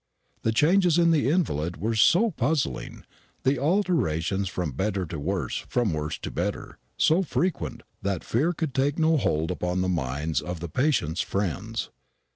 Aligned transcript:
The 0.41 0.51
changes 0.51 0.97
in 0.97 1.11
the 1.11 1.29
invalid 1.29 1.77
were 1.77 1.93
so 1.93 2.31
puzzling, 2.31 3.03
the 3.43 3.59
alternations 3.59 4.49
from 4.49 4.71
better 4.71 5.05
to 5.05 5.19
worse 5.19 5.61
and 5.61 5.69
from 5.69 5.93
worse 5.93 6.17
to 6.17 6.31
better 6.31 6.79
so 6.97 7.21
frequent, 7.21 7.83
that 8.01 8.23
fear 8.23 8.51
could 8.51 8.73
take 8.73 8.97
no 8.97 9.15
hold 9.17 9.51
upon 9.51 9.81
the 9.81 9.87
minds 9.89 10.41
of 10.41 10.59
the 10.59 10.69
patient's 10.69 11.21
friends. 11.21 11.91